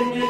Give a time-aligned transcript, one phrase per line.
[0.00, 0.29] Amen.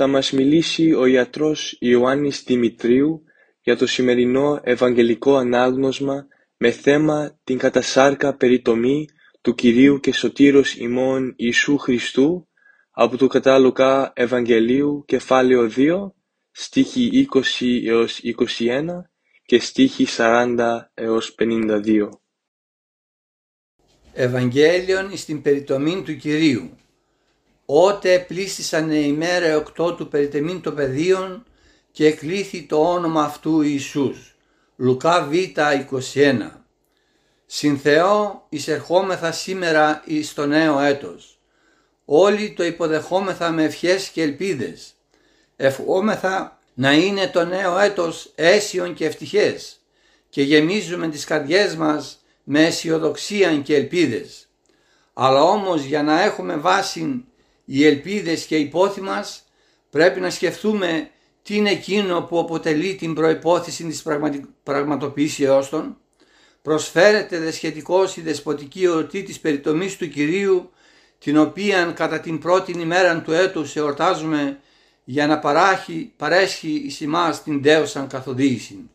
[0.00, 3.24] Θα μας μιλήσει ο ιατρός Ιωάννης Δημητρίου
[3.60, 6.26] για το σημερινό Ευαγγελικό Ανάγνωσμα
[6.56, 9.08] με θέμα την κατασάρκα περιτομή
[9.40, 12.48] του Κυρίου και Σωτήρος ημών Ιησού Χριστού
[12.90, 16.10] από το κατάλογα Ευαγγελίου κεφάλαιο 2
[16.50, 17.40] στίχη 20
[17.86, 18.20] έως
[18.58, 18.84] 21
[19.44, 20.56] και στίχη 40
[20.94, 22.08] έως 52.
[24.12, 26.70] Ευαγγέλιον στην περιτομή του Κυρίου
[27.72, 31.44] Ότε πλήστησαν η μέρα εοκτώ του περιτεμήν των πεδίων
[31.90, 34.36] και εκλήθη το όνομα αυτού Ιησούς.
[34.76, 35.32] Λουκά Β
[36.14, 36.50] 21
[37.46, 41.38] Συν Θεό εισερχόμεθα σήμερα εις το νέο έτος.
[42.04, 44.94] Όλοι το υποδεχόμεθα με ευχές και ελπίδες.
[45.56, 49.80] Ευχόμεθα να είναι το νέο έτος αίσιον και ευτυχές
[50.28, 54.48] και γεμίζουμε τις καρδιές μας με αισιοδοξία και ελπίδες.
[55.12, 57.24] Αλλά όμως για να έχουμε βάση
[57.72, 59.44] οι ελπίδες και οι πόθη μας
[59.90, 61.10] πρέπει να σκεφτούμε
[61.42, 64.04] τι είναι εκείνο που αποτελεί την προϋπόθεση της
[64.62, 65.96] πραγματοποιήσεώς των.
[66.62, 70.70] Προσφέρεται δε σχετικώς η δεσποτική ορτή της περιτομής του Κυρίου
[71.18, 74.58] την οποία κατά την πρώτη ημέρα του έτους εορτάζουμε
[75.04, 78.90] για να παράχει, παρέσχει εις εμάς την δέωσαν καθοδήγηση.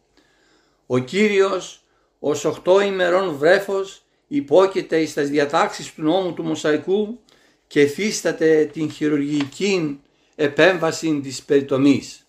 [0.86, 1.84] Ο Κύριος
[2.20, 7.20] ως οχτώ ημερών βρέφος υπόκειται εις τις διατάξεις του νόμου του Μοσαϊκού
[7.76, 10.00] και εφίσταται την χειρουργική
[10.36, 12.28] επέμβαση της περιτομής.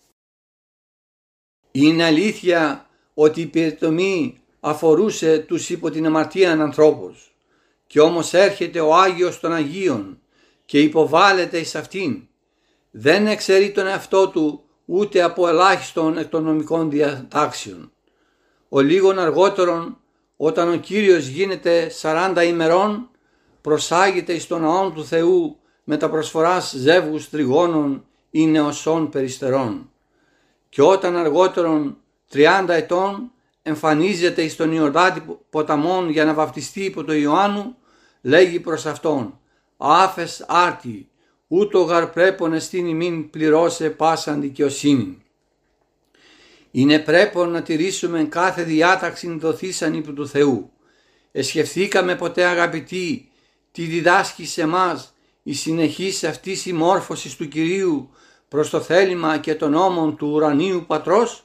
[1.71, 7.35] Είναι αλήθεια ότι η περιτομή αφορούσε τους υπό την αμαρτία ανθρώπους
[7.87, 10.19] και όμως έρχεται ο Άγιος των Αγίων
[10.65, 12.27] και υποβάλλεται εις αυτήν.
[12.91, 17.91] Δεν εξαιρεί τον εαυτό του ούτε από ελάχιστον εκ των νομικών διατάξεων.
[18.69, 19.97] Ο λίγων αργότερον
[20.37, 23.09] όταν ο Κύριος γίνεται 40 ημερών
[23.61, 29.91] προσάγεται εις τον ναόν του Θεού με τα προσφοράς ζεύγους τριγώνων ή νεοσών περιστερών.
[30.69, 31.97] Και όταν αργότερον
[32.33, 33.31] 30 ετών
[33.61, 37.75] εμφανίζεται εις τον Ιορδάτη ποταμόν για να βαφτιστεί υπό το Ιωάννου,
[38.21, 39.39] λέγει προς αυτόν
[39.77, 41.09] «Άφες άρτη,
[41.47, 45.21] ούτω γαρ πρέπον εστίν ημίν πληρώσε πάσαν δικαιοσύνη».
[46.71, 50.71] Είναι πρέπον να τηρήσουμε κάθε διάταξη δοθήσαν υπό του Θεού.
[51.31, 53.31] Εσκεφθήκαμε ποτέ αγαπητοί
[53.77, 58.09] τι διδάσκει σε μας η συνεχής αυτής η μόρφωση του Κυρίου
[58.47, 61.43] προς το θέλημα και τον νόμων του ουρανίου πατρός.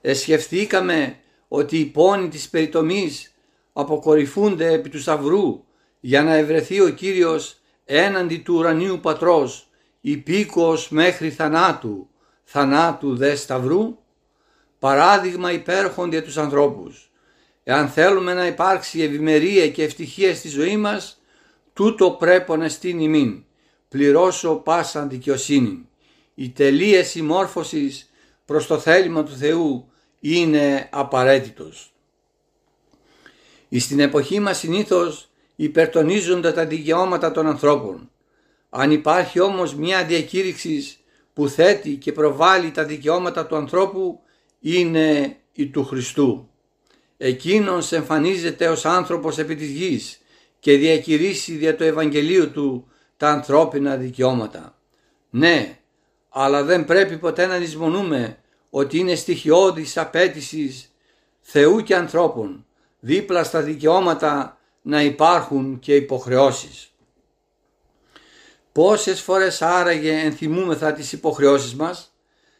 [0.00, 1.16] Εσκεφθήκαμε
[1.48, 3.34] ότι οι πόνοι της περιτομής
[3.72, 5.64] αποκορυφούνται επί του Σταυρού
[6.00, 9.68] για να ευρεθεί ο Κύριος έναντι του ουρανίου πατρός
[10.00, 12.08] υπήκος μέχρι θανάτου,
[12.44, 13.96] θανάτου δε Σταυρού.
[14.78, 17.10] Παράδειγμα υπέρχονται για τους ανθρώπους.
[17.64, 21.14] Εάν θέλουμε να υπάρξει ευημερία και ευτυχία στη ζωή μας,
[21.80, 23.44] τούτο πρέπον εστίν ημίν,
[23.88, 25.88] πληρώσω πάσαν δικαιοσύνη.
[26.34, 28.10] Η τελεία συμμόρφωσης
[28.44, 29.90] προς το θέλημα του Θεού
[30.20, 31.92] είναι απαραίτητος.
[33.70, 38.10] Στην εποχή μας συνήθως υπερτονίζονται τα δικαιώματα των ανθρώπων.
[38.70, 40.96] Αν υπάρχει όμως μια διακήρυξη
[41.32, 44.20] που θέτει και προβάλλει τα δικαιώματα του ανθρώπου
[44.60, 46.48] είναι η του Χριστού.
[47.16, 50.19] Εκείνος εμφανίζεται ως άνθρωπος επί της γης
[50.60, 54.78] και διακηρύσει δια το Ευαγγελίο του τα ανθρώπινα δικαιώματα.
[55.30, 55.78] Ναι,
[56.28, 58.38] αλλά δεν πρέπει ποτέ να λησμονούμε
[58.70, 60.92] ότι είναι στοιχειώδης απέτησης
[61.40, 62.64] Θεού και ανθρώπων
[63.00, 66.92] δίπλα στα δικαιώματα να υπάρχουν και υποχρεώσεις.
[68.72, 72.12] Πόσες φορές άραγε ενθυμούμεθα τις υποχρεώσεις μας,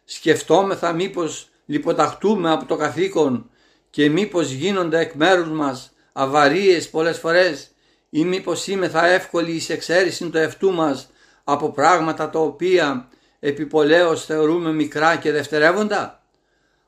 [0.05, 3.51] σκεφτόμεθα μήπως λιποταχτούμε από το καθήκον
[3.91, 7.71] και μήπως γίνονται εκ μέρους μας αβαρίες πολλές φορές
[8.11, 11.11] ή μήπως θα εύκολη εις εξαίρεση του εαυτού μας
[11.45, 13.09] από πράγματα τα οποία
[13.41, 16.23] επιπολέως θεωρούμε μικρά και δευτερεύοντα;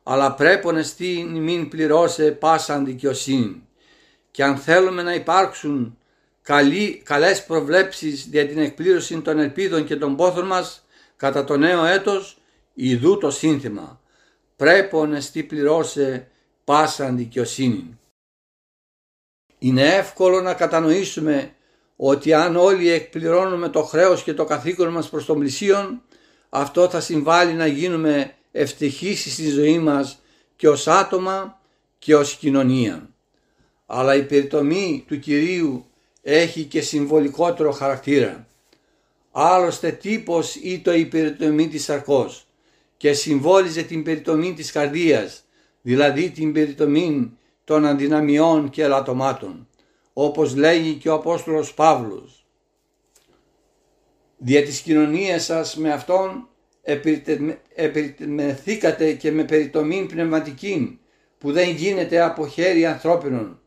[0.03, 3.67] Αλλά πρέπει στην μην πληρώσε πάσα αντικειοσύνη.
[4.31, 5.99] Και αν θέλουμε να υπάρξουν
[6.43, 10.87] καλή, καλές προβλέψεις για την εκπλήρωση των ελπίδων και των πόθων μας
[11.17, 12.39] κατά το νέο έτος,
[12.75, 14.01] ιδού το σύνθημα.
[14.57, 16.29] Πρέπει να στη πληρώσε
[16.65, 17.99] πάσα δικαιοσύνη.
[19.65, 21.55] Είναι εύκολο να κατανοήσουμε
[21.97, 26.03] ότι αν όλοι εκπληρώνουμε το χρέος και το καθήκον μας προς τον πλησίον,
[26.49, 30.23] αυτό θα συμβάλλει να γίνουμε ευτυχείς στη ζωή μας
[30.57, 31.61] και ως άτομα
[31.99, 33.09] και ως κοινωνία.
[33.87, 35.85] Αλλά η περιτομή του Κυρίου
[36.23, 38.47] έχει και συμβολικότερο χαρακτήρα.
[39.33, 42.47] Άλλωστε τύπος ή το υπεριτομή της σαρκός
[42.97, 45.45] και συμβόλιζε την περιτομή της καρδίας,
[45.83, 49.69] δηλαδή την περιτομή των αδυναμιών και ελαττωμάτων,
[50.13, 52.47] όπως λέγει και ο Απόστολος Παύλος.
[54.37, 56.49] Δια της κοινωνίας σας με Αυτόν
[57.75, 60.99] επιρτεμεθήκατε και με περιτομήν πνευματική
[61.39, 63.61] που δεν γίνεται από χέρι ανθρώπινων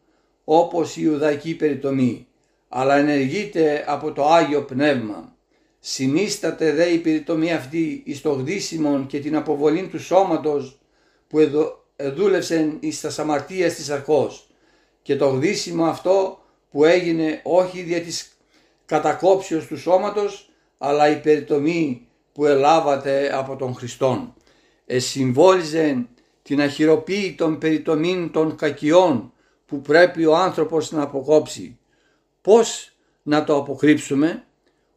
[0.44, 2.28] όπως η Ιουδαϊκή περιτομή
[2.70, 5.36] αλλά ενεργείται από το Άγιο Πνεύμα.
[5.80, 10.80] Συνίσταται δε η περιτομή αυτή εις το γδύσιμον και την αποβολή του σώματος
[11.28, 11.40] που
[11.96, 14.48] εδούλευσεν εις τα σαμαρτίας της αρχός
[15.02, 16.40] και το γδύσιμο αυτό
[16.72, 18.38] που έγινε όχι δια της
[18.86, 24.34] κατακόψεως του σώματος αλλά η περιτομή που ελάβατε από τον Χριστόν.
[24.86, 26.06] Εσυμβόλιζε
[26.42, 29.34] την αχυροποίη των περιτομήν των κακιών
[29.66, 31.78] που πρέπει ο άνθρωπος να αποκόψει.
[32.42, 32.92] Πώς
[33.24, 34.44] να το αποκρύψουμε,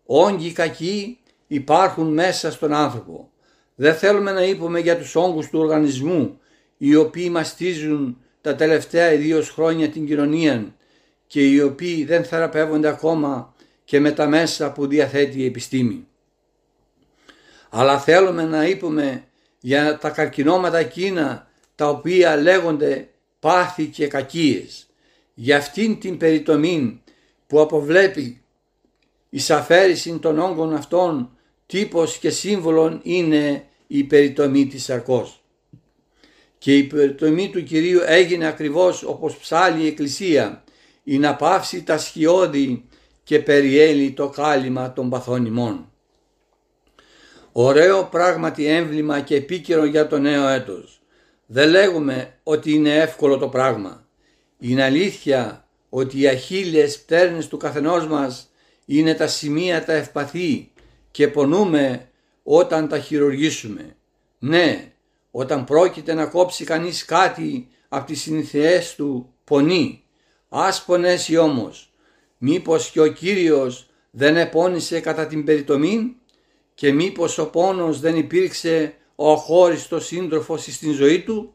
[0.07, 3.31] όγκοι κακοί υπάρχουν μέσα στον άνθρωπο.
[3.75, 6.39] Δεν θέλουμε να είπουμε για τους όγκους του οργανισμού
[6.79, 10.75] οι οποίοι μαστίζουν τα τελευταία ιδίως χρόνια την κοινωνία
[11.27, 13.55] και οι οποίοι δεν θεραπεύονται ακόμα
[13.85, 16.07] και με τα μέσα που διαθέτει η επιστήμη.
[17.69, 19.25] Αλλά θέλουμε να είπουμε
[19.61, 23.09] για τα καρκινώματα εκείνα τα οποία λέγονται
[23.41, 24.87] πάθη και κακίες.
[25.35, 27.03] Για αυτήν την περιτομή
[27.47, 28.43] που αποβλέπει
[29.31, 31.31] η σαφαίριση των όγκων αυτών
[31.67, 35.43] τύπος και σύμβολον είναι η περιτομή της σαρκός
[36.59, 40.63] και η περιτομή του Κυρίου έγινε ακριβώς όπως ψάλει η Εκκλησία
[41.05, 42.85] η να πάυσει τα σχιώδη
[43.25, 45.93] και περιέλει το κάλυμα των παθών ημών.
[47.53, 51.01] Ωραίο πράγματι έμβλημα και επίκαιρο για το νέο έτος.
[51.47, 54.07] Δεν λέγουμε ότι είναι εύκολο το πράγμα.
[54.59, 58.51] Είναι αλήθεια ότι οι αχίλιες πτέρνες του καθενός μας
[58.85, 60.71] είναι τα σημεία τα ευπαθή
[61.11, 62.09] και πονούμε
[62.43, 63.97] όταν τα χειρουργήσουμε.
[64.39, 64.93] Ναι,
[65.31, 70.03] όταν πρόκειται να κόψει κανείς κάτι από τις συνηθιές του πονεί.
[70.49, 71.93] Ας πονέσει όμως,
[72.39, 76.17] μήπως και ο Κύριος δεν επώνησε κατά την περιτομή
[76.75, 81.53] και μήπως ο πόνος δεν υπήρξε ο αχώριστος σύντροφος στην ζωή του;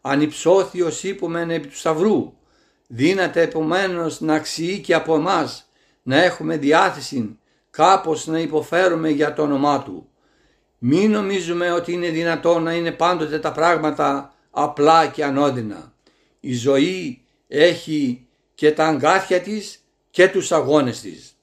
[0.00, 2.32] Ανυψώθιος είπομεν επί του σταυρού.
[2.86, 5.66] Δύναται επομένως να αξιεί και από εμάς
[6.02, 7.38] να έχουμε διάθεση
[7.70, 10.08] κάπως να υποφέρουμε για το όνομά Του.
[10.84, 15.92] Μην νομίζουμε ότι είναι δυνατό να είναι πάντοτε τα πράγματα απλά και ανώδυνα.
[16.40, 21.36] Η ζωή έχει και τα αγκάθια της και τους αγώνες της.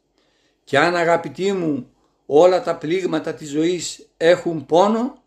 [0.63, 1.89] Και αν αγαπητοί μου
[2.25, 5.22] όλα τα πλήγματα της ζωής έχουν πόνο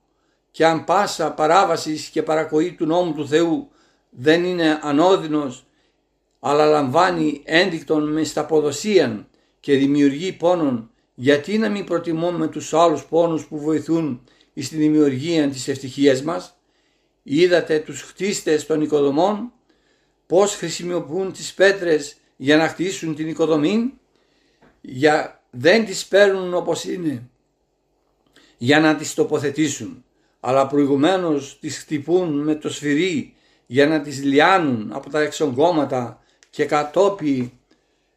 [0.51, 3.71] και αν πάσα παράβασης και παρακοή του νόμου του Θεού
[4.11, 5.67] δεν είναι ανώδυνος
[6.41, 9.27] αλλά λαμβάνει ένδεικτον μες σταποδοσίαν
[9.61, 14.25] και δημιουργεί πόνον γιατί να μην προτιμούμε τους άλλους πόνους που βοηθούν
[14.57, 16.57] στη δημιουργία της ευτυχίας μας;
[17.23, 19.53] Είδατε τους χτίστες των οικοδομών;
[20.27, 23.93] Πώς χρησιμοποιούν τις πέτρες για να χτίσουν την οικοδομή;
[24.81, 27.29] Για δεν τις παίρνουν όπως είναι
[28.59, 30.05] για να τις τοποθετήσουν
[30.41, 33.35] αλλά προηγουμένως τις χτυπούν με το σφυρί
[33.67, 37.53] για να τις λιάνουν από τα εξογκώματα και κατόπι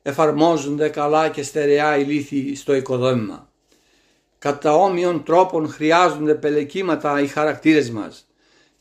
[0.08, 3.50] εφαρμόζονται καλά και στερεά ηλίθιοι στο οικοδόμημα.
[4.40, 8.28] Κατά όμοιων τρόπων χρειάζονται πελεκύματα οι χαρακτήρες μας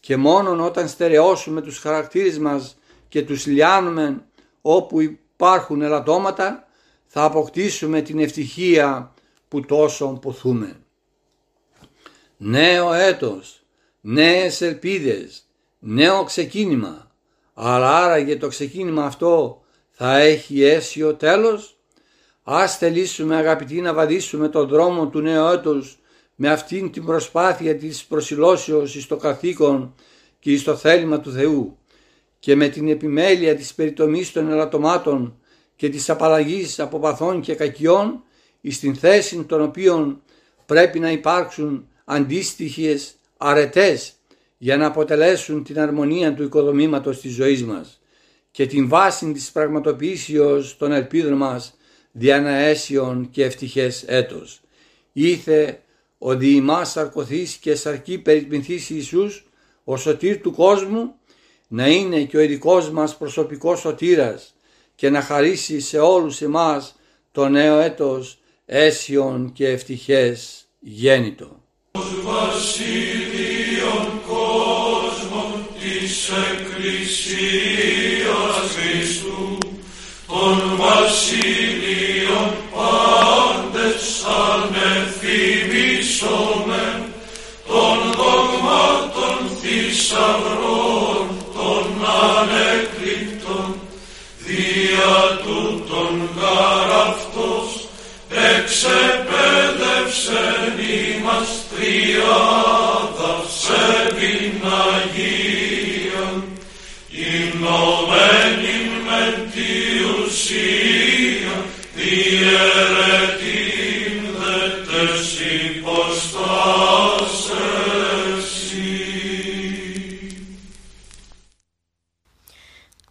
[0.01, 2.77] και μόνον όταν στερεώσουμε τους χαρακτήρες μας
[3.09, 4.25] και τους λιάνουμε
[4.61, 6.67] όπου υπάρχουν ελαττώματα
[7.07, 9.15] θα αποκτήσουμε την ευτυχία
[9.49, 10.81] που τόσο ποθούμε.
[12.37, 13.63] Νέο έτος,
[14.01, 15.47] νέες ελπίδες,
[15.79, 17.11] νέο ξεκίνημα,
[17.55, 19.64] αλλά άραγε το ξεκίνημα αυτό
[19.97, 21.77] θα έχει αίσιο τέλος.
[22.43, 25.99] Ας θελήσουμε αγαπητοί να βαδίσουμε τον δρόμο του νέου έτους
[26.35, 29.95] με αυτήν την προσπάθεια της προσιλώσεως εις το καθήκον
[30.39, 31.79] και εις το θέλημα του Θεού
[32.39, 35.39] και με την επιμέλεια της περιτομής των ελαττωμάτων
[35.77, 38.23] και της απαλλαγής από παθών και κακιών
[38.61, 40.23] εις την θέση των οποίων
[40.67, 44.13] πρέπει να υπάρξουν αντίστοιχες αρετές
[44.59, 47.99] για να αποτελέσουν την αρμονία του οικοδομήματος της ζωής μας
[48.55, 51.75] και την βάση της πραγματοποιήσεως των ελπίδων μας
[52.13, 54.61] διαναέσιον και ευτυχές έτος.
[55.13, 55.83] Ήθε
[56.19, 59.47] ο διημάς αρκωθείς και σαρκή περιτμηθείς Ιησούς,
[59.85, 61.15] ο σωτήρ του κόσμου,
[61.69, 64.55] να είναι και ο ειδικός μας προσωπικός σωτήρας
[64.95, 66.95] και να χαρίσει σε όλους εμάς
[67.33, 71.63] το νέο έτος αίσιον και ευτυχές γέννητο.
[72.23, 76.31] Βασίλειον κόσμων της
[76.87, 79.59] Εκκλησίας Χριστού,
[80.27, 84.03] των βασίλειων πάντες
[84.49, 86.99] ανεφημίσομεν,
[87.67, 91.25] των δογμάτων θησαυρών,
[91.55, 91.85] των
[92.29, 93.69] ανεκρύπτων,
[94.45, 97.69] δια τούτων γαρ αυτός
[98.31, 102.64] εξεπέδευσεν ημάς τριάδα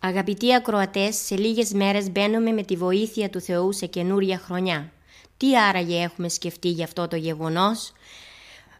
[0.06, 4.92] Αγαπητοί ακροατές, σε λίγες μέρες μπαίνουμε με τη βοήθεια του Θεού σε καινούρια χρονιά.
[5.38, 7.92] Τι άραγε έχουμε σκεφτεί για αυτό το γεγονός;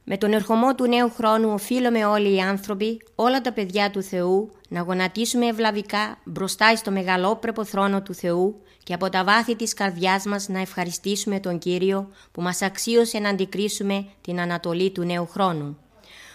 [0.04, 4.52] Με τον ερχομό του νέου χρόνου οφείλουμε όλοι οι άνθρωποι, όλα τα παιδιά του Θεού,
[4.70, 10.26] να γονατίσουμε ευλαβικά μπροστά στο μεγαλόπρεπο θρόνο του Θεού και από τα βάθη της καρδιάς
[10.26, 15.78] μας να ευχαριστήσουμε τον Κύριο που μας αξίωσε να αντικρίσουμε την ανατολή του νέου χρόνου.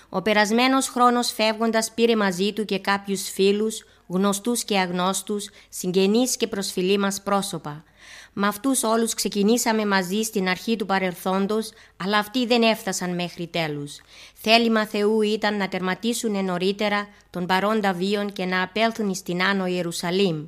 [0.08, 6.46] Ο περασμένος χρόνος φεύγοντας πήρε μαζί του και κάποιους φίλους, γνωστούς και αγνώστους, συγγενείς και
[6.46, 7.84] προσφυλή μας πρόσωπα.
[8.32, 14.00] Με αυτούς όλους ξεκινήσαμε μαζί στην αρχή του παρελθόντος, αλλά αυτοί δεν έφτασαν μέχρι τέλους.
[14.34, 20.46] Θέλημα Θεού ήταν να τερματίσουν νωρίτερα τον παρόντα βίον και να απέλθουν στην Άνω Ιερουσαλήμ.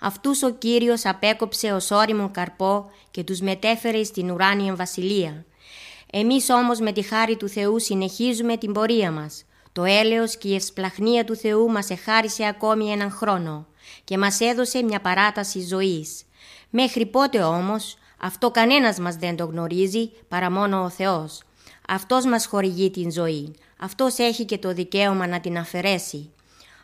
[0.00, 5.44] Αυτούς ο Κύριος απέκοψε ως όριμον καρπό και τους μετέφερε στην ουράνια βασιλεία.
[6.12, 9.44] Εμείς όμως με τη χάρη του Θεού συνεχίζουμε την πορεία μας.
[9.72, 13.66] Το έλεος και η ευσπλαχνία του Θεού μας εχάρισε ακόμη έναν χρόνο
[14.04, 16.22] και μας έδωσε μια παράταση ζωής.
[16.76, 21.42] Μέχρι πότε όμως, αυτό κανένας μας δεν το γνωρίζει παρά μόνο ο Θεός.
[21.88, 23.54] Αυτός μας χορηγεί την ζωή.
[23.80, 26.30] Αυτός έχει και το δικαίωμα να την αφαιρέσει.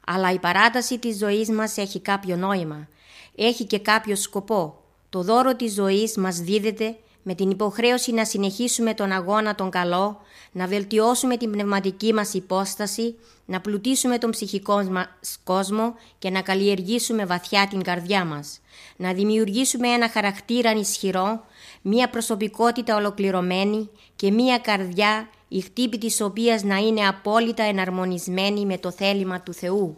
[0.07, 2.89] Αλλά η παράταση της ζωής μας έχει κάποιο νόημα.
[3.35, 4.83] Έχει και κάποιο σκοπό.
[5.11, 10.21] Το δώρο της ζωής μας δίδεται με την υποχρέωση να συνεχίσουμε τον αγώνα τον καλό,
[10.53, 13.15] να βελτιώσουμε την πνευματική μας υπόσταση,
[13.47, 18.61] να πλουτίσουμε τον ψυχικό μας κόσμο και να καλλιεργήσουμε βαθιά την καρδιά μας.
[18.97, 21.45] Να δημιουργήσουμε ένα χαρακτήρα ισχυρό,
[21.83, 28.79] μία προσωπικότητα ολοκληρωμένη και μία καρδιά η χτύπη της οποίας να είναι απόλυτα εναρμονισμένη με
[28.79, 29.97] το θέλημα του Θεού.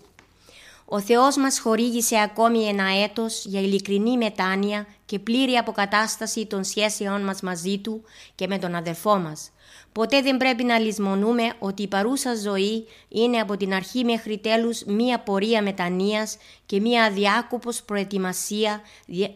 [0.85, 7.25] Ο Θεός μας χορήγησε ακόμη ένα έτος για ειλικρινή μετάνοια και πλήρη αποκατάσταση των σχέσεών
[7.25, 8.03] μας μαζί Του
[8.35, 9.51] και με τον αδελφό μας.
[9.93, 14.85] Ποτέ δεν πρέπει να λησμονούμε ότι η παρούσα ζωή είναι από την αρχή μέχρι τέλους
[14.85, 16.37] μία πορεία μετανοίας
[16.67, 18.81] και μία αδιάκοπος προετοιμασία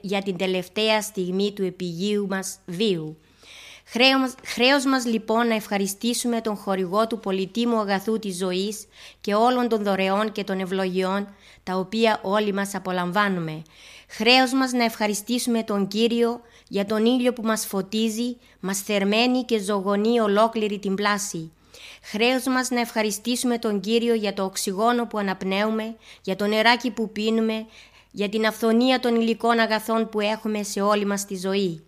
[0.00, 3.16] για την τελευταία στιγμή του επιγείου μας βίου.
[4.44, 8.86] Χρέος μας λοιπόν να ευχαριστήσουμε τον χορηγό του πολυτίμου αγαθού της ζωής
[9.20, 11.28] και όλων των δωρεών και των ευλογιών
[11.62, 13.62] τα οποία όλοι μας απολαμβάνουμε.
[14.08, 19.58] Χρέος μας να ευχαριστήσουμε τον Κύριο για τον ήλιο που μας φωτίζει, μας θερμαίνει και
[19.58, 21.52] ζωγονεί ολόκληρη την πλάση.
[22.02, 27.12] Χρέος μας να ευχαριστήσουμε τον Κύριο για το οξυγόνο που αναπνέουμε, για το νεράκι που
[27.12, 27.66] πίνουμε,
[28.10, 31.85] για την αυθονία των υλικών αγαθών που έχουμε σε όλη μας τη ζωή.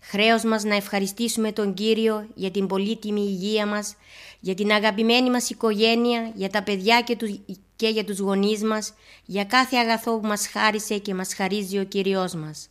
[0.00, 3.96] Χρέος μας να ευχαριστήσουμε τον Κύριο για την πολύτιμη υγεία μας,
[4.40, 7.30] για την αγαπημένη μας οικογένεια, για τα παιδιά και, τους,
[7.76, 8.94] και για τους γονείς μας,
[9.24, 12.68] για κάθε αγαθό που μας χάρισε και μας χαρίζει ο Κύριος μας.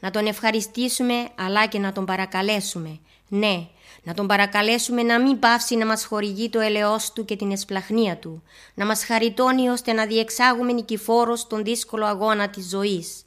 [0.00, 2.98] Να Τον ευχαριστήσουμε αλλά και να Τον παρακαλέσουμε.
[3.28, 3.66] Ναι,
[4.02, 8.16] να Τον παρακαλέσουμε να μην πάυσει να μας χορηγεί το ελαιός Του και την εσπλαχνία
[8.16, 8.42] Του,
[8.74, 13.22] να μας χαριτώνει ώστε να διεξάγουμε νικηφόρος τον δύσκολο αγώνα της ζωής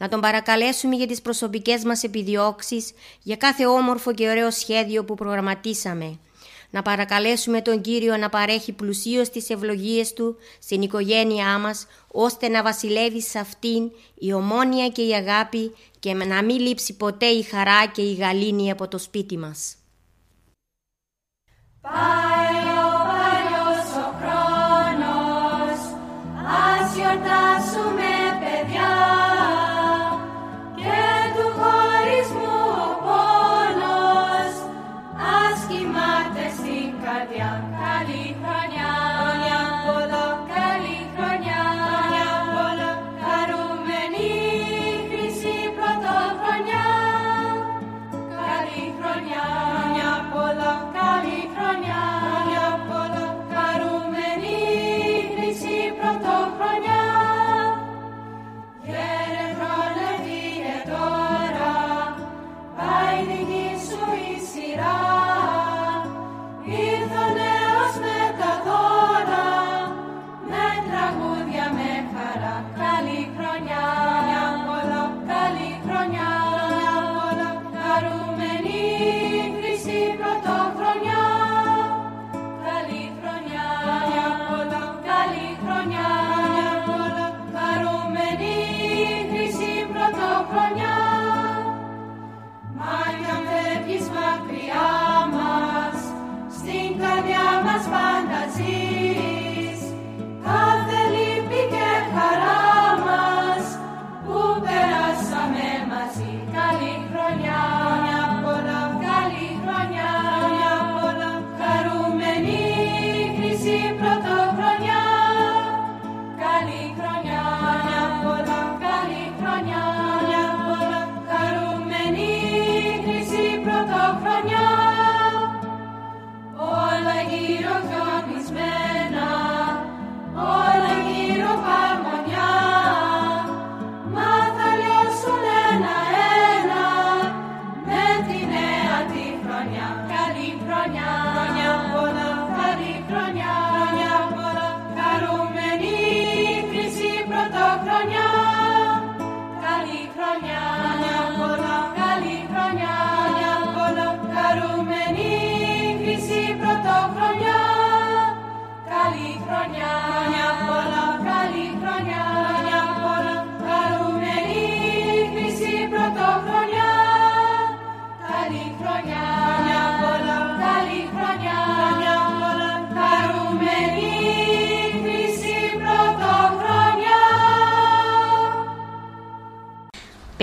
[0.00, 2.90] να τον παρακαλέσουμε για τις προσωπικές μας επιδιώξεις,
[3.22, 6.18] για κάθε όμορφο και ωραίο σχέδιο που προγραμματίσαμε.
[6.70, 12.62] να παρακαλέσουμε τον Κύριο να παρέχει πλουσίως τις ευλογίες Του στην οικογένειά μας, ώστε να
[12.62, 17.86] βασιλεύει σε αυτήν η ομόνια και η αγάπη και να μην λείψει ποτέ η χαρά
[17.86, 19.74] και η γαλήνη από το σπίτι μας.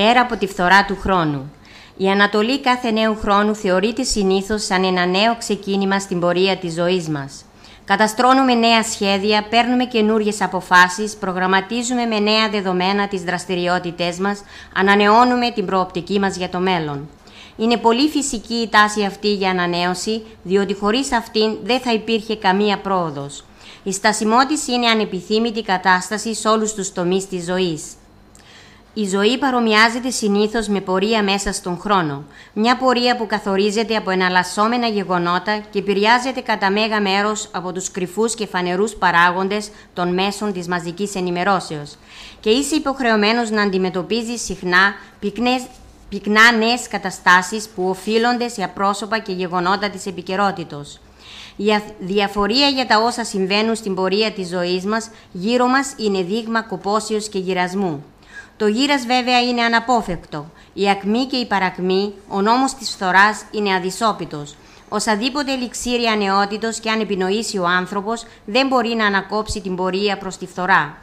[0.07, 1.51] Πέρα από τη φθορά του χρόνου.
[1.97, 7.07] Η ανατολή κάθε νέου χρόνου θεωρείται συνήθως σαν ένα νέο ξεκίνημα στην πορεία της ζωής
[7.09, 7.45] μας.
[7.85, 14.43] Καταστρώνουμε νέα σχέδια, παίρνουμε καινούριε αποφάσεις, προγραμματίζουμε με νέα δεδομένα τις δραστηριότητές μας,
[14.75, 17.09] ανανεώνουμε την προοπτική μας για το μέλλον.
[17.57, 22.77] Είναι πολύ φυσική η τάση αυτή για ανανέωση, διότι χωρίς αυτήν δεν θα υπήρχε καμία
[22.77, 23.45] πρόοδος.
[23.83, 27.83] Η στασιμότηση είναι ανεπιθύμητη κατάσταση σε όλους τους τομείς της ζωής.
[28.99, 32.23] Η ζωή παρομοιάζεται συνήθως με πορεία μέσα στον χρόνο.
[32.53, 38.35] Μια πορεία που καθορίζεται από εναλλασσόμενα γεγονότα και επηρεάζεται κατά μέγα μέρος από τους κρυφούς
[38.35, 41.95] και φανερούς παράγοντες των μέσων της μαζικής ενημερώσεως.
[42.39, 45.61] Και είσαι υποχρεωμένος να αντιμετωπίζεις συχνά πυκνές,
[46.09, 50.85] πυκνά νέες καταστάσεις που οφείλονται σε απρόσωπα και γεγονότα της επικαιρότητα.
[51.55, 51.65] Η
[51.99, 57.29] διαφορία για τα όσα συμβαίνουν στην πορεία της ζωής μας γύρω μας είναι δείγμα κοπόσεως
[57.29, 58.03] και γυρασμού.
[58.57, 60.45] Το γύρας βέβαια είναι αναπόφευκτο.
[60.73, 64.55] Η ακμή και η παρακμή, ο νόμος της φθοράς είναι αδυσόπιτος.
[64.89, 70.37] Οσαδήποτε ελιξήρια νεότητος και αν επινοήσει ο άνθρωπος δεν μπορεί να ανακόψει την πορεία προς
[70.37, 70.97] τη φθορά.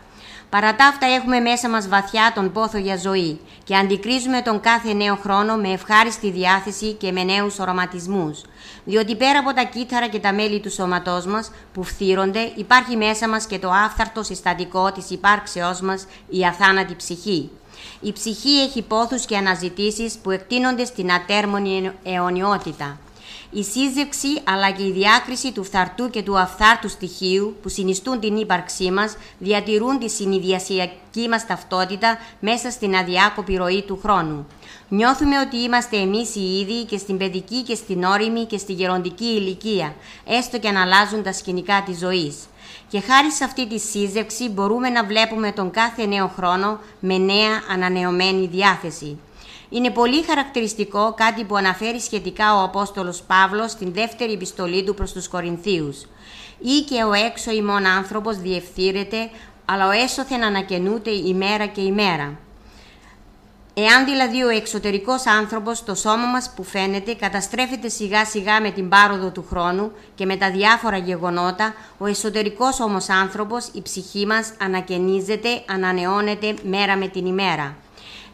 [0.54, 4.92] Παρά τα αυτά έχουμε μέσα μας βαθιά τον πόθο για ζωή και αντικρίζουμε τον κάθε
[4.92, 8.42] νέο χρόνο με ευχάριστη διάθεση και με νέους οραματισμούς.
[8.84, 13.28] Διότι πέρα από τα κύθαρα και τα μέλη του σώματός μας που φθύρονται υπάρχει μέσα
[13.28, 17.50] μας και το άφθαρτο συστατικό της υπάρξεώς μας, η αθάνατη ψυχή.
[18.00, 22.98] Η ψυχή έχει πόθους και αναζητήσεις που εκτείνονται στην ατέρμονη αιωνιότητα.
[23.56, 28.36] Η σύζευξη αλλά και η διάκριση του φθαρτού και του αφθάρτου στοιχείου που συνιστούν την
[28.36, 34.46] ύπαρξή μας διατηρούν τη συνειδιασιακή μας ταυτότητα μέσα στην αδιάκοπη ροή του χρόνου.
[34.88, 39.24] Νιώθουμε ότι είμαστε εμείς οι ίδιοι και στην παιδική και στην όρημη και στη γεροντική
[39.24, 39.94] ηλικία,
[40.26, 42.36] έστω και αν αλλάζουν τα σκηνικά της ζωής.
[42.88, 47.62] Και χάρη σε αυτή τη σύζευξη μπορούμε να βλέπουμε τον κάθε νέο χρόνο με νέα
[47.70, 49.18] ανανεωμένη διάθεση.
[49.74, 55.12] Είναι πολύ χαρακτηριστικό κάτι που αναφέρει σχετικά ο Απόστολος Παύλος στην δεύτερη επιστολή του προς
[55.12, 56.06] τους Κορινθίους.
[56.58, 59.30] «Ή και ο έξω ημών άνθρωπος διευθύρεται,
[59.64, 62.38] αλλά ο έσωθεν ανακαινούται ημέρα και ημέρα».
[63.74, 68.88] Εάν δηλαδή ο εξωτερικός άνθρωπος, το σώμα μας που φαίνεται, καταστρέφεται σιγά σιγά με την
[68.88, 74.52] πάροδο του χρόνου και με τα διάφορα γεγονότα, ο εσωτερικός όμως άνθρωπος, η ψυχή μας,
[74.60, 77.76] ανακαινίζεται, ανανεώνεται μέρα με την ημέρα.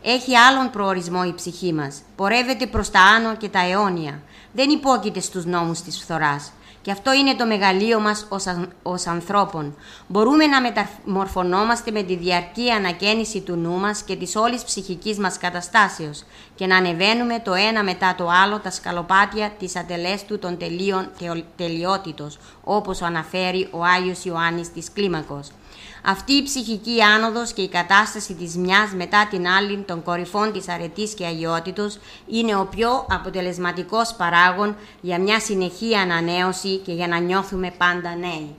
[0.02, 2.02] Έχει άλλον προορισμό η ψυχή μας.
[2.16, 4.22] Πορεύεται προς τα άνω και τα αιώνια.
[4.52, 6.52] Δεν υπόκειται στους νόμους της φθοράς.
[6.82, 8.44] Και αυτό είναι το μεγαλείο μας ως,
[8.82, 9.76] ως ανθρώπων.
[10.06, 15.38] Μπορούμε να μεταμορφωνόμαστε με τη διαρκή ανακαίνιση του νου μας και της όλης ψυχικής μας
[15.38, 21.10] καταστάσεως και να ανεβαίνουμε το ένα μετά το άλλο τα σκαλοπάτια της ατελέστου των τελείων
[21.56, 25.48] τελειότητος, όπως αναφέρει ο Άγιος Ιωάννης της Κλίμακος.
[26.04, 30.68] Αυτή η ψυχική άνοδος και η κατάσταση της μιας μετά την άλλη των κορυφών της
[30.68, 37.18] αρετής και αγιότητος είναι ο πιο αποτελεσματικός παράγων για μια συνεχή ανανέωση και για να
[37.18, 38.54] νιώθουμε πάντα νέοι.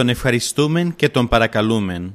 [0.00, 2.12] Τον ευχαριστούμε και τον παρακαλούμε.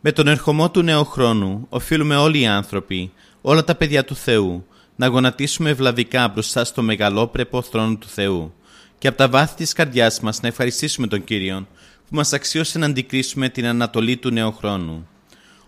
[0.00, 4.66] Με τον ερχομό του νέου χρόνου οφείλουμε όλοι οι άνθρωποι, όλα τα παιδιά του Θεού,
[4.96, 8.54] να γονατίσουμε ευλαβικά μπροστά στο μεγαλόπρεπο θρόνο του Θεού
[8.98, 11.66] και από τα βάθη της καρδιάς μας να ευχαριστήσουμε τον Κύριο
[12.08, 15.08] που μας αξίωσε να αντικρίσουμε την ανατολή του νέου χρόνου.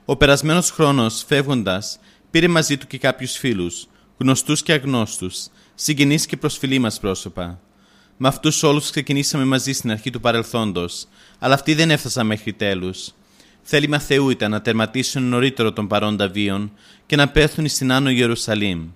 [0.05, 1.99] Ο περασμένος χρόνος, φεύγοντας,
[2.31, 3.87] πήρε μαζί του και κάποιους φίλους,
[4.19, 7.61] γνωστούς και αγνώστους, συγγενείς και προσφυλοί μας πρόσωπα.
[8.25, 11.07] Με αυτούς όλους ξεκινήσαμε μαζί στην αρχή του παρελθόντος,
[11.39, 13.11] αλλά αυτοί δεν έφτασαν μέχρι τέλους.
[13.63, 16.73] Θέλημα Θεού ήταν να τερματίσουν νωρίτερο τον παρόντα βίον
[17.07, 18.89] και να πέθουν στην Άνω Ιερουσαλήμ.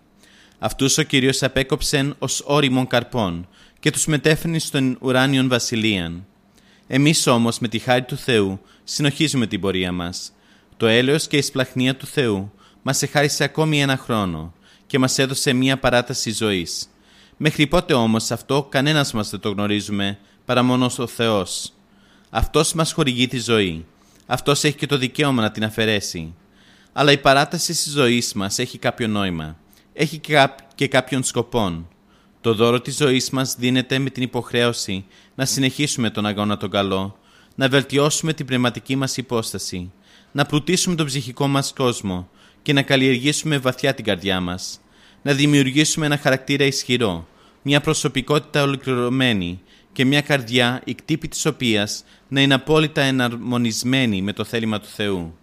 [0.59, 3.49] Αυτούς ο Κύριος απέκοψεν ως όριμον καρπών
[3.81, 6.27] και τους μετέφερνε στον ουράνιον βασιλείαν.
[6.87, 10.33] Εμείς όμως με τη χάρη του Θεού συνοχίζουμε την πορεία μας.
[10.77, 14.55] Το έλεος και η σπλαχνία του Θεού μας εχάρισε ακόμη ένα χρόνο
[14.87, 16.89] και μας έδωσε μία παράταση ζωής.
[17.37, 21.73] Μέχρι πότε όμως αυτό κανένας μας δεν το γνωρίζουμε παρά μόνος ο Θεός.
[22.31, 23.85] Αυτός μας χορηγεί τη ζωή.
[24.27, 26.35] Αυτός έχει και το δικαίωμα να την αφαιρέσει.
[26.93, 29.57] Αλλά η παράταση της ζωής μας έχει κάποιο νόημα.
[29.93, 30.21] Έχει
[30.75, 31.89] και κάποιον σκοπόν.
[32.41, 37.19] Το δώρο της ζωής μας δίνεται με την υποχρέωση να συνεχίσουμε τον αγώνα τον καλό,
[37.55, 39.93] να βελτιώσουμε την πνευματική μας υπόσταση,
[40.33, 42.29] να πλουτίσουμε τον ψυχικό μας κόσμο
[42.63, 44.81] και να καλλιεργήσουμε βαθιά την καρδιά μας,
[45.27, 47.29] να δημιουργήσουμε ένα χαρακτήρα ισχυρό,
[47.63, 49.61] μια προσωπικότητα ολοκληρωμένη
[49.93, 54.87] και μια καρδιά η κτύπη της οποίας να είναι απόλυτα εναρμονισμένη με το θέλημα του
[54.87, 55.35] Θεού.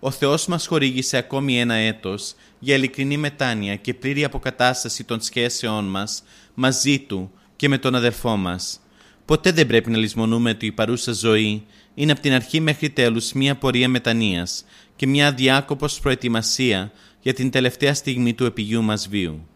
[0.00, 5.84] Ο Θεός μας χορήγησε ακόμη ένα έτος για ειλικρινή μετάνοια και πλήρη αποκατάσταση των σχέσεών
[5.84, 6.22] μας
[6.54, 8.80] μαζί Του και με τον αδελφό μας.
[9.24, 13.32] Ποτέ δεν πρέπει να λησμονούμε ότι η παρούσα ζωή είναι από την αρχή μέχρι τέλους
[13.32, 14.64] μια πορεία μετανοίας
[14.96, 16.92] και μια διάκοπος προετοιμασία
[17.28, 19.46] για την τελευταία στιγμή του επιγείου μας βίου.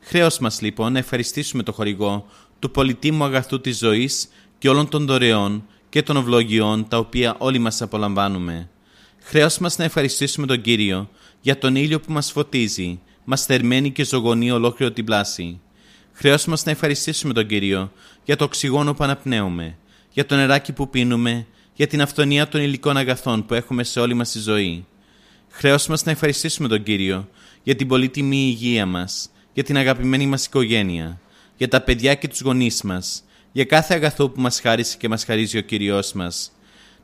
[0.00, 2.26] Χρέος μας λοιπόν να ευχαριστήσουμε το χορηγό
[2.58, 4.28] του πολιτήμου αγαθού της ζωής
[4.58, 8.68] και όλων των δωρεών και των ευλογιών τα οποία όλοι μας απολαμβάνουμε.
[9.22, 14.04] Χρέος μας να ευχαριστήσουμε τον Κύριο για τον ήλιο που μας φωτίζει, μας θερμαίνει και
[14.04, 15.60] ζωγονεί ολόκληρο την πλάση.
[16.12, 17.92] Χρέος μας να ευχαριστήσουμε τον Κύριο
[18.24, 19.76] για το οξυγόνο που αναπνέουμε,
[20.12, 24.14] για το νεράκι που πίνουμε, για την αυθονία των υλικών αγαθών που έχουμε σε όλη
[24.14, 24.86] μας τη ζωή.
[25.60, 27.28] Χρέος μας να ευχαριστήσουμε τον Κύριο
[27.62, 31.20] για την πολύτιμη υγεία μας, για την αγαπημένη μας οικογένεια,
[31.56, 35.24] για τα παιδιά και τους γονείς μας, για κάθε αγαθό που μας χάρισε και μας
[35.24, 36.52] χαρίζει ο Κύριος μας.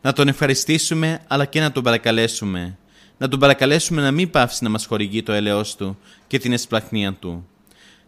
[0.03, 2.79] Να Τον ευχαριστήσουμε αλλά και να Τον παρακαλέσουμε.
[3.19, 7.13] Να Τον παρακαλέσουμε να μην πάυσει να μας χορηγεί το έλεος Του και την εσπλαχνία
[7.13, 7.49] Του.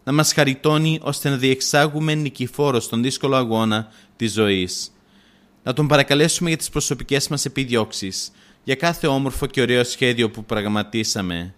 [0.03, 4.91] Να μας χαριτώνει ώστε να διεξάγουμε νικηφόρο στον δύσκολο αγώνα της ζωής.
[5.63, 8.31] Να Τον παρακαλέσουμε για τις προσωπικές μας επιδιώξεις,
[8.67, 11.53] για κάθε όμορφο και ωραίο σχέδιο που πραγματίσαμε.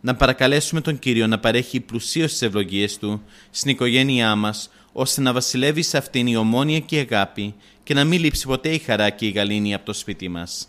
[0.00, 5.32] Να παρακαλέσουμε τον Κύριο να παρέχει πλουσίως τις ευλογίες Του στην οικογένειά μας, ώστε να
[5.32, 9.10] βασιλεύει σε αυτήν η ομόνια και η αγάπη και να μην λείψει ποτέ η χαρά
[9.10, 10.68] και η γαλήνη από το σπίτι μας.